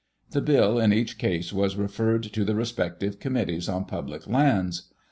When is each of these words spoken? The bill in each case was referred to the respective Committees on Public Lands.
The 0.31 0.41
bill 0.41 0.79
in 0.79 0.91
each 0.91 1.19
case 1.19 1.53
was 1.53 1.75
referred 1.75 2.23
to 2.23 2.43
the 2.43 2.55
respective 2.55 3.19
Committees 3.19 3.69
on 3.69 3.85
Public 3.85 4.25
Lands. 4.25 4.89